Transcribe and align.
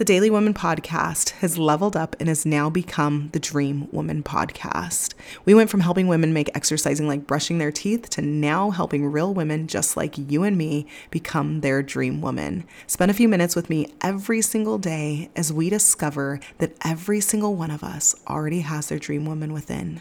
The 0.00 0.06
Daily 0.06 0.30
Woman 0.30 0.54
podcast 0.54 1.32
has 1.40 1.58
leveled 1.58 1.94
up 1.94 2.16
and 2.18 2.30
has 2.30 2.46
now 2.46 2.70
become 2.70 3.28
the 3.32 3.38
Dream 3.38 3.86
Woman 3.92 4.22
podcast. 4.22 5.12
We 5.44 5.52
went 5.52 5.68
from 5.68 5.80
helping 5.80 6.08
women 6.08 6.32
make 6.32 6.48
exercising 6.54 7.06
like 7.06 7.26
brushing 7.26 7.58
their 7.58 7.70
teeth 7.70 8.08
to 8.08 8.22
now 8.22 8.70
helping 8.70 9.04
real 9.04 9.34
women 9.34 9.66
just 9.66 9.98
like 9.98 10.16
you 10.16 10.42
and 10.42 10.56
me 10.56 10.86
become 11.10 11.60
their 11.60 11.82
dream 11.82 12.22
woman. 12.22 12.64
Spend 12.86 13.10
a 13.10 13.14
few 13.14 13.28
minutes 13.28 13.54
with 13.54 13.68
me 13.68 13.92
every 14.00 14.40
single 14.40 14.78
day 14.78 15.28
as 15.36 15.52
we 15.52 15.68
discover 15.68 16.40
that 16.56 16.74
every 16.82 17.20
single 17.20 17.54
one 17.54 17.70
of 17.70 17.84
us 17.84 18.14
already 18.26 18.60
has 18.60 18.88
their 18.88 18.98
dream 18.98 19.26
woman 19.26 19.52
within. 19.52 20.00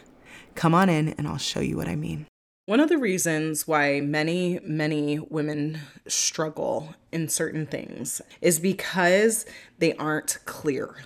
Come 0.56 0.74
on 0.74 0.88
in 0.88 1.10
and 1.10 1.28
I'll 1.28 1.38
show 1.38 1.60
you 1.60 1.76
what 1.76 1.90
I 1.90 1.98
mean. 1.98 2.26
One 2.70 2.80
of 2.80 2.90
the 2.90 3.00
reasons 3.00 3.68
why 3.68 4.00
many, 4.00 4.60
many 4.64 5.18
women 5.18 5.80
struggle 6.06 6.94
in 7.12 7.28
certain 7.28 7.66
things 7.66 8.22
is 8.42 8.60
because 8.60 9.48
they 9.80 9.96
aren't 9.96 10.38
clear. 10.46 10.98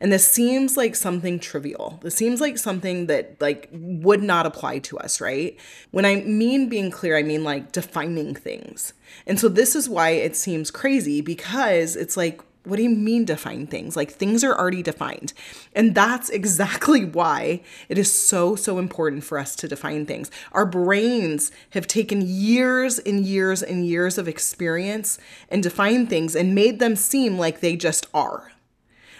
And 0.00 0.12
this 0.12 0.30
seems 0.30 0.76
like 0.76 0.94
something 0.94 1.40
trivial. 1.40 1.98
This 2.00 2.14
seems 2.14 2.40
like 2.40 2.58
something 2.58 3.06
that 3.06 3.40
like 3.40 3.68
would 3.72 4.22
not 4.22 4.46
apply 4.46 4.78
to 4.78 4.98
us, 4.98 5.20
right? 5.20 5.58
When 5.90 6.04
I 6.04 6.14
mean 6.20 6.68
being 6.68 6.92
clear, 6.92 7.16
I 7.16 7.24
mean 7.24 7.42
like 7.42 7.72
defining 7.72 8.36
things. 8.36 8.92
And 9.26 9.40
so 9.40 9.48
this 9.48 9.74
is 9.74 9.88
why 9.88 10.10
it 10.10 10.36
seems 10.36 10.70
crazy 10.70 11.22
because 11.22 11.96
it's 11.96 12.16
like 12.16 12.40
what 12.64 12.76
do 12.76 12.82
you 12.82 12.90
mean 12.90 13.24
define 13.24 13.66
things? 13.66 13.96
Like 13.96 14.10
things 14.10 14.44
are 14.44 14.56
already 14.56 14.82
defined. 14.82 15.32
And 15.74 15.94
that's 15.94 16.28
exactly 16.40 17.04
why 17.04 17.62
it 17.88 17.98
is 17.98 18.12
so, 18.12 18.54
so 18.54 18.78
important 18.78 19.24
for 19.24 19.38
us 19.38 19.56
to 19.56 19.68
define 19.68 20.06
things. 20.06 20.30
Our 20.52 20.66
brains 20.66 21.50
have 21.70 21.86
taken 21.86 22.22
years 22.22 22.98
and 22.98 23.24
years 23.24 23.62
and 23.62 23.86
years 23.86 24.18
of 24.18 24.28
experience 24.28 25.18
and 25.48 25.62
defined 25.62 26.10
things 26.10 26.36
and 26.36 26.54
made 26.54 26.78
them 26.78 26.96
seem 26.96 27.38
like 27.38 27.60
they 27.60 27.76
just 27.76 28.06
are. 28.12 28.52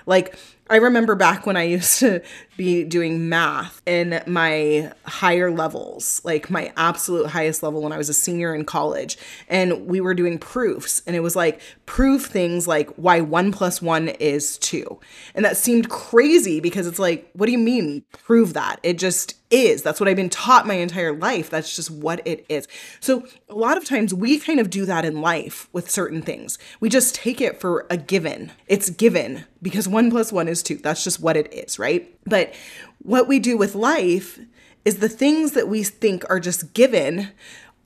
Like 0.06 0.36
I 0.70 0.76
remember 0.76 1.16
back 1.16 1.46
when 1.46 1.56
I 1.56 1.62
used 1.78 1.98
to 1.98 2.22
be 2.56 2.84
doing 2.84 3.28
math 3.28 3.82
in 3.86 4.22
my 4.26 4.92
higher 5.04 5.50
levels, 5.50 6.20
like 6.24 6.48
my 6.48 6.72
absolute 6.76 7.26
highest 7.26 7.62
level 7.62 7.82
when 7.82 7.92
I 7.92 7.98
was 7.98 8.08
a 8.08 8.14
senior 8.14 8.54
in 8.54 8.64
college. 8.64 9.18
And 9.48 9.86
we 9.86 10.00
were 10.00 10.14
doing 10.14 10.38
proofs, 10.38 11.02
and 11.06 11.16
it 11.16 11.20
was 11.20 11.34
like 11.34 11.60
prove 11.86 12.24
things 12.24 12.68
like 12.68 12.88
why 12.90 13.20
one 13.20 13.50
plus 13.50 13.82
one 13.82 14.08
is 14.08 14.58
two. 14.58 15.00
And 15.34 15.44
that 15.44 15.56
seemed 15.56 15.90
crazy 15.90 16.60
because 16.60 16.86
it's 16.86 17.00
like, 17.00 17.28
what 17.32 17.46
do 17.46 17.52
you 17.52 17.58
mean 17.58 18.04
prove 18.12 18.54
that? 18.54 18.78
It 18.82 18.98
just 18.98 19.39
is. 19.50 19.82
That's 19.82 20.00
what 20.00 20.08
I've 20.08 20.16
been 20.16 20.30
taught 20.30 20.66
my 20.66 20.74
entire 20.74 21.12
life. 21.12 21.50
That's 21.50 21.74
just 21.74 21.90
what 21.90 22.26
it 22.26 22.46
is. 22.48 22.66
So, 23.00 23.26
a 23.48 23.54
lot 23.54 23.76
of 23.76 23.84
times 23.84 24.14
we 24.14 24.38
kind 24.38 24.60
of 24.60 24.70
do 24.70 24.86
that 24.86 25.04
in 25.04 25.20
life 25.20 25.68
with 25.72 25.90
certain 25.90 26.22
things. 26.22 26.58
We 26.78 26.88
just 26.88 27.14
take 27.14 27.40
it 27.40 27.60
for 27.60 27.86
a 27.90 27.96
given. 27.96 28.52
It's 28.66 28.90
given 28.90 29.44
because 29.60 29.88
one 29.88 30.10
plus 30.10 30.32
one 30.32 30.48
is 30.48 30.62
two. 30.62 30.76
That's 30.76 31.04
just 31.04 31.20
what 31.20 31.36
it 31.36 31.52
is, 31.52 31.78
right? 31.78 32.14
But 32.24 32.54
what 33.02 33.28
we 33.28 33.38
do 33.38 33.56
with 33.56 33.74
life 33.74 34.38
is 34.84 34.98
the 34.98 35.08
things 35.08 35.52
that 35.52 35.68
we 35.68 35.82
think 35.82 36.24
are 36.30 36.40
just 36.40 36.72
given, 36.72 37.30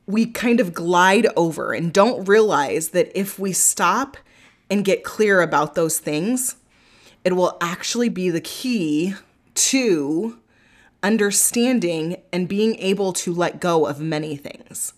we 0.07 0.27
kind 0.27 0.61
of 0.61 0.75
glide 0.75 1.27
over 1.37 1.73
and 1.73 1.93
don't 1.93 2.29
realize 2.29 2.91
that 2.91 3.11
if 3.19 3.39
we 3.39 3.53
stop 3.53 4.17
and 4.71 4.85
get 4.85 5.05
clear 5.05 5.41
about 5.41 5.75
those 5.75 5.99
things, 5.99 6.57
it 7.25 7.35
will 7.35 7.57
actually 7.61 8.09
be 8.09 8.31
the 8.31 8.41
key 8.41 9.15
to 9.55 10.39
understanding 11.05 12.21
and 12.33 12.49
being 12.49 12.77
able 12.81 13.13
to 13.13 13.33
let 13.33 13.61
go 13.61 13.87
of 13.87 14.01
many 14.01 14.37
things. 14.37 14.95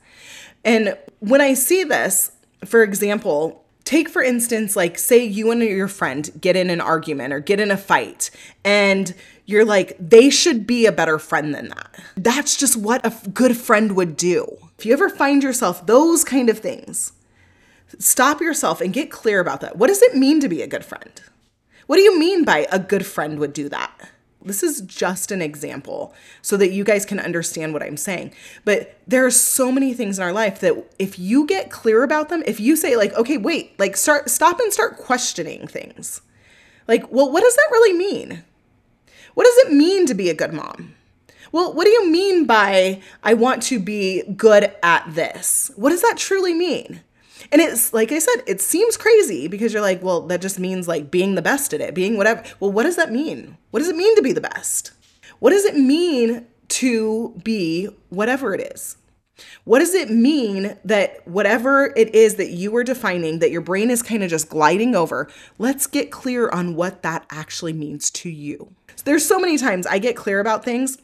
And 0.64 0.96
when 1.18 1.42
I 1.42 1.52
see 1.52 1.84
this, 1.84 2.32
for 2.64 2.82
example, 2.82 3.64
take 3.84 4.08
for 4.08 4.22
instance, 4.22 4.74
like 4.74 4.98
say 4.98 5.22
you 5.24 5.50
and 5.50 5.62
your 5.62 5.88
friend 5.88 6.30
get 6.40 6.56
in 6.56 6.70
an 6.70 6.80
argument 6.80 7.34
or 7.34 7.40
get 7.40 7.60
in 7.60 7.70
a 7.70 7.76
fight, 7.76 8.30
and 8.64 9.14
you're 9.44 9.64
like, 9.64 9.96
they 10.00 10.30
should 10.30 10.66
be 10.66 10.86
a 10.86 10.92
better 10.92 11.18
friend 11.18 11.54
than 11.54 11.68
that. 11.68 11.94
That's 12.16 12.56
just 12.56 12.76
what 12.76 13.04
a 13.04 13.28
good 13.28 13.56
friend 13.56 13.94
would 13.94 14.16
do. 14.16 14.56
If 14.78 14.86
you 14.86 14.92
ever 14.92 15.08
find 15.08 15.42
yourself 15.42 15.86
those 15.86 16.24
kind 16.24 16.48
of 16.48 16.58
things, 16.58 17.12
stop 17.98 18.40
yourself 18.40 18.80
and 18.80 18.92
get 18.92 19.10
clear 19.10 19.40
about 19.40 19.60
that. 19.60 19.76
What 19.76 19.86
does 19.86 20.02
it 20.02 20.16
mean 20.16 20.40
to 20.40 20.48
be 20.48 20.62
a 20.62 20.66
good 20.66 20.84
friend? 20.84 21.20
What 21.86 21.96
do 21.96 22.02
you 22.02 22.18
mean 22.18 22.44
by 22.44 22.66
a 22.72 22.80
good 22.80 23.06
friend 23.06 23.38
would 23.38 23.52
do 23.52 23.68
that? 23.68 24.10
This 24.46 24.62
is 24.62 24.80
just 24.82 25.32
an 25.32 25.42
example 25.42 26.14
so 26.40 26.56
that 26.56 26.70
you 26.70 26.84
guys 26.84 27.04
can 27.04 27.18
understand 27.18 27.72
what 27.72 27.82
I'm 27.82 27.96
saying. 27.96 28.32
But 28.64 28.96
there 29.06 29.26
are 29.26 29.30
so 29.30 29.72
many 29.72 29.92
things 29.92 30.18
in 30.18 30.24
our 30.24 30.32
life 30.32 30.60
that 30.60 30.76
if 30.98 31.18
you 31.18 31.46
get 31.46 31.70
clear 31.70 32.04
about 32.04 32.28
them, 32.28 32.44
if 32.46 32.60
you 32.60 32.76
say 32.76 32.96
like, 32.96 33.12
"Okay, 33.14 33.38
wait, 33.38 33.78
like 33.78 33.96
start 33.96 34.30
stop 34.30 34.60
and 34.60 34.72
start 34.72 34.98
questioning 34.98 35.66
things." 35.66 36.20
Like, 36.86 37.10
"Well, 37.10 37.30
what 37.32 37.42
does 37.42 37.56
that 37.56 37.68
really 37.72 37.98
mean? 37.98 38.44
What 39.34 39.44
does 39.44 39.66
it 39.66 39.72
mean 39.72 40.06
to 40.06 40.14
be 40.14 40.30
a 40.30 40.34
good 40.34 40.52
mom?" 40.52 40.94
Well, 41.50 41.72
what 41.72 41.84
do 41.84 41.90
you 41.90 42.08
mean 42.08 42.44
by 42.44 43.00
I 43.22 43.34
want 43.34 43.62
to 43.64 43.80
be 43.80 44.22
good 44.36 44.72
at 44.82 45.14
this? 45.14 45.70
What 45.74 45.90
does 45.90 46.02
that 46.02 46.16
truly 46.16 46.54
mean? 46.54 47.00
And 47.52 47.60
it's 47.60 47.92
like 47.92 48.12
I 48.12 48.18
said, 48.18 48.42
it 48.46 48.60
seems 48.60 48.96
crazy 48.96 49.48
because 49.48 49.72
you're 49.72 49.82
like, 49.82 50.02
well, 50.02 50.22
that 50.22 50.40
just 50.40 50.58
means 50.58 50.88
like 50.88 51.10
being 51.10 51.34
the 51.34 51.42
best 51.42 51.72
at 51.72 51.80
it, 51.80 51.94
being 51.94 52.16
whatever. 52.16 52.42
Well, 52.60 52.72
what 52.72 52.84
does 52.84 52.96
that 52.96 53.12
mean? 53.12 53.56
What 53.70 53.80
does 53.80 53.88
it 53.88 53.96
mean 53.96 54.14
to 54.16 54.22
be 54.22 54.32
the 54.32 54.40
best? 54.40 54.92
What 55.38 55.50
does 55.50 55.64
it 55.64 55.76
mean 55.76 56.46
to 56.68 57.40
be 57.44 57.88
whatever 58.08 58.54
it 58.54 58.72
is? 58.72 58.96
What 59.64 59.80
does 59.80 59.94
it 59.94 60.10
mean 60.10 60.76
that 60.84 61.26
whatever 61.28 61.92
it 61.94 62.14
is 62.14 62.36
that 62.36 62.50
you 62.50 62.74
are 62.76 62.84
defining, 62.84 63.40
that 63.40 63.50
your 63.50 63.60
brain 63.60 63.90
is 63.90 64.02
kind 64.02 64.22
of 64.22 64.30
just 64.30 64.48
gliding 64.48 64.94
over, 64.94 65.28
let's 65.58 65.86
get 65.86 66.10
clear 66.10 66.48
on 66.48 66.74
what 66.74 67.02
that 67.02 67.26
actually 67.30 67.74
means 67.74 68.10
to 68.12 68.30
you. 68.30 68.72
There's 69.04 69.26
so 69.26 69.38
many 69.38 69.58
times 69.58 69.86
I 69.86 69.98
get 69.98 70.16
clear 70.16 70.40
about 70.40 70.64
things 70.64 70.96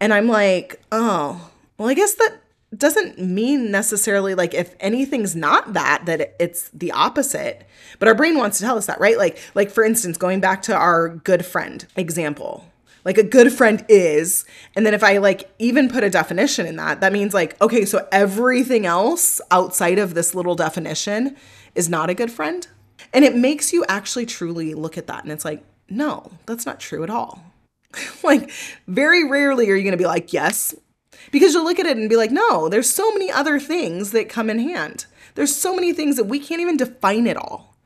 and 0.00 0.12
I'm 0.12 0.28
like, 0.28 0.80
oh, 0.92 1.50
well, 1.78 1.88
I 1.88 1.94
guess 1.94 2.14
that 2.16 2.38
doesn't 2.76 3.18
mean 3.18 3.70
necessarily 3.70 4.34
like 4.34 4.52
if 4.52 4.74
anything's 4.80 5.34
not 5.34 5.72
that 5.72 6.04
that 6.06 6.34
it's 6.38 6.68
the 6.70 6.92
opposite. 6.92 7.66
But 7.98 8.08
our 8.08 8.14
brain 8.14 8.36
wants 8.36 8.58
to 8.58 8.64
tell 8.64 8.76
us 8.76 8.86
that 8.86 9.00
right? 9.00 9.16
Like 9.16 9.38
like 9.54 9.70
for 9.70 9.84
instance 9.84 10.16
going 10.16 10.40
back 10.40 10.62
to 10.62 10.74
our 10.74 11.08
good 11.08 11.44
friend 11.44 11.86
example 11.96 12.64
like 13.04 13.16
a 13.16 13.22
good 13.22 13.52
friend 13.52 13.86
is 13.88 14.44
and 14.74 14.84
then 14.84 14.92
if 14.92 15.04
i 15.04 15.16
like 15.18 15.50
even 15.58 15.88
put 15.88 16.02
a 16.04 16.10
definition 16.10 16.66
in 16.66 16.76
that 16.76 17.00
that 17.00 17.12
means 17.12 17.32
like 17.32 17.58
okay 17.62 17.84
so 17.84 18.06
everything 18.10 18.84
else 18.84 19.40
outside 19.50 19.98
of 19.98 20.14
this 20.14 20.34
little 20.34 20.56
definition 20.56 21.36
is 21.78 21.88
not 21.88 22.10
a 22.10 22.14
good 22.14 22.30
friend. 22.30 22.66
And 23.12 23.24
it 23.24 23.36
makes 23.36 23.72
you 23.72 23.84
actually 23.88 24.26
truly 24.26 24.74
look 24.74 24.98
at 24.98 25.06
that 25.06 25.22
and 25.22 25.32
it's 25.32 25.44
like 25.44 25.64
no 25.88 26.30
that's 26.44 26.66
not 26.66 26.80
true 26.80 27.02
at 27.02 27.10
all. 27.10 27.42
Like 28.22 28.50
very 28.86 29.26
rarely 29.26 29.70
are 29.70 29.74
you 29.74 29.82
going 29.82 29.92
to 29.92 29.96
be 29.96 30.04
like 30.04 30.32
yes 30.32 30.74
because 31.30 31.54
you'll 31.54 31.64
look 31.64 31.78
at 31.78 31.86
it 31.86 31.96
and 31.96 32.08
be 32.08 32.16
like, 32.16 32.30
no, 32.30 32.68
there's 32.68 32.90
so 32.90 33.12
many 33.12 33.30
other 33.30 33.58
things 33.58 34.12
that 34.12 34.28
come 34.28 34.50
in 34.50 34.58
hand. 34.58 35.06
There's 35.34 35.54
so 35.54 35.74
many 35.74 35.92
things 35.92 36.16
that 36.16 36.24
we 36.24 36.40
can't 36.40 36.60
even 36.60 36.76
define 36.76 37.26
it 37.26 37.36
all. 37.36 37.76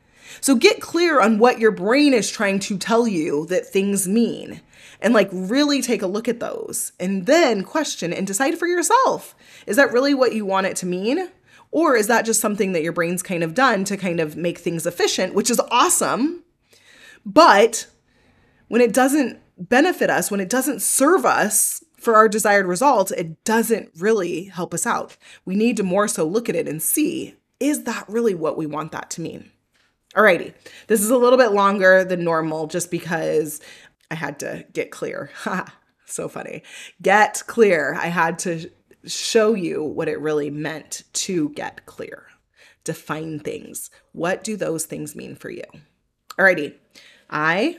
So 0.41 0.55
get 0.55 0.81
clear 0.81 1.21
on 1.21 1.39
what 1.39 1.59
your 1.59 1.71
brain 1.71 2.15
is 2.15 2.31
trying 2.31 2.59
to 2.61 2.79
tell 2.79 3.07
you 3.07 3.47
that 3.47 3.67
things 3.67 4.09
mean 4.09 4.61
and 5.01 5.13
like 5.13 5.29
really 5.33 5.83
take 5.83 6.03
a 6.03 6.07
look 6.07 6.29
at 6.29 6.41
those 6.41 6.93
and 6.99 7.27
then 7.27 7.65
question 7.65 8.13
and 8.13 8.27
decide 8.27 8.59
for 8.59 8.67
yourself 8.67 9.35
is 9.67 9.77
that 9.77 9.93
really 9.93 10.15
what 10.15 10.35
you 10.35 10.47
want 10.47 10.67
it 10.67 10.77
to 10.77 10.87
mean? 10.87 11.29
Or 11.71 11.97
is 11.97 12.07
that 12.07 12.27
just 12.27 12.41
something 12.41 12.73
that 12.73 12.83
your 12.83 12.93
brain's 12.93 13.23
kind 13.23 13.43
of 13.43 13.55
done 13.55 13.85
to 13.85 13.97
kind 13.97 14.21
of 14.21 14.37
make 14.37 14.59
things 14.59 14.87
efficient, 14.87 15.35
which 15.35 15.51
is 15.51 15.61
awesome? 15.71 16.43
But 17.25 17.87
when 18.69 18.81
it 18.81 18.93
doesn't 18.93 19.39
benefit 19.59 20.11
us, 20.11 20.31
when 20.31 20.41
it 20.41 20.51
doesn't 20.51 20.83
serve 20.83 21.25
us, 21.25 21.83
for 22.03 22.17
our 22.17 22.29
desired 22.29 22.67
result, 22.67 23.13
it 23.13 23.45
doesn't 23.45 23.91
really 23.97 24.45
help 24.45 24.75
us 24.75 24.87
out. 24.87 25.17
We 25.45 25.55
need 25.55 25.77
to 25.77 25.83
more 25.83 26.09
so 26.09 26.25
look 26.25 26.49
at 26.49 26.57
it 26.57 26.69
and 26.69 26.83
see 26.83 27.37
is 27.61 27.85
that 27.85 28.09
really 28.09 28.35
what 28.35 28.57
we 28.57 28.67
want 28.67 28.91
that 28.91 29.09
to 29.11 29.21
mean? 29.21 29.53
Alrighty, 30.17 30.53
this 30.89 31.01
is 31.01 31.11
a 31.11 31.17
little 31.17 31.39
bit 31.39 31.53
longer 31.53 32.03
than 32.03 32.25
normal 32.25 32.67
just 32.67 32.91
because 32.91 33.61
I 34.11 34.17
had 34.17 34.41
to 34.41 34.67
get 34.73 34.91
clear. 34.91 35.31
so 36.07 36.29
funny. 36.29 36.65
Get 37.01 37.45
clear. 37.47 37.95
I 37.95 38.09
had 38.09 38.39
to 38.41 38.69
show 39.07 39.55
you 39.55 39.83
what 39.85 40.09
it 40.09 40.21
really 40.21 40.51
meant 40.51 41.05
to 41.13 41.51
get 41.51 41.87
clear. 41.87 42.27
Define 42.83 43.39
things. 43.39 43.91
What 44.11 44.43
do 44.43 44.57
those 44.57 44.85
things 44.85 45.15
mean 45.15 45.37
for 45.37 45.51
you? 45.51 45.65
Alrighty, 46.37 46.75
I 47.31 47.79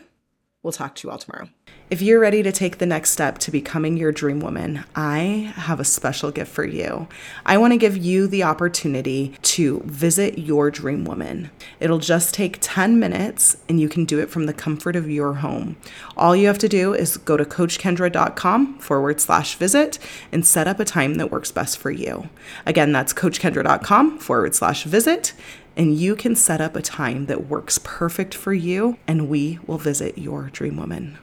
will 0.64 0.72
talk 0.72 0.96
to 0.96 1.08
you 1.08 1.12
all 1.12 1.18
tomorrow. 1.18 1.50
If 1.90 2.02
you're 2.02 2.20
ready 2.20 2.42
to 2.42 2.52
take 2.52 2.78
the 2.78 2.86
next 2.86 3.12
step 3.12 3.38
to 3.40 3.52
becoming 3.52 3.98
your 3.98 4.12
dream 4.12 4.40
woman, 4.40 4.84
I 4.96 5.54
have 5.56 5.80
a 5.80 5.86
special 5.86 6.32
gift 6.32 6.52
for 6.52 6.66
you. 6.66 7.08
I 7.46 7.58
want 7.58 7.74
to 7.74 7.78
give 7.78 7.98
you 7.98 8.26
the 8.26 8.44
opportunity 8.44 9.36
to 9.44 9.82
visit 9.86 10.40
your 10.40 10.72
dream 10.72 11.04
woman. 11.04 11.52
It'll 11.80 12.00
just 12.00 12.34
take 12.34 12.58
10 12.62 13.00
minutes 13.00 13.58
and 13.68 13.80
you 13.80 13.90
can 13.90 14.06
do 14.06 14.20
it 14.20 14.30
from 14.30 14.46
the 14.46 14.54
comfort 14.54 14.96
of 14.96 15.12
your 15.12 15.36
home. 15.36 15.76
All 16.18 16.36
you 16.36 16.48
have 16.48 16.58
to 16.60 16.70
do 16.70 16.94
is 16.94 17.18
go 17.18 17.38
to 17.38 17.46
coachkendra.com 17.46 18.80
forward 18.80 19.20
slash 19.20 19.56
visit 19.56 20.00
and 20.32 20.48
set 20.48 20.68
up 20.68 20.80
a 20.80 20.86
time 20.86 21.16
that 21.16 21.32
works 21.32 21.52
best 21.52 21.78
for 21.78 21.92
you. 21.92 22.30
Again, 22.66 22.92
that's 22.92 23.14
coachkendra.com 23.14 24.18
forward 24.18 24.56
slash 24.56 24.86
visit 24.86 25.34
and 25.76 25.96
you 25.96 26.16
can 26.16 26.36
set 26.36 26.62
up 26.62 26.76
a 26.76 26.82
time 26.82 27.26
that 27.26 27.48
works 27.48 27.80
perfect 27.84 28.34
for 28.34 28.54
you, 28.54 28.98
and 29.08 29.30
we 29.30 29.60
will 29.66 29.78
visit 29.78 30.18
your 30.18 30.50
dream 30.52 30.78
woman. 30.78 31.18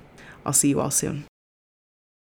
I'll 0.44 0.52
see 0.52 0.70
you 0.70 0.80
all 0.80 0.90
soon. 0.90 1.29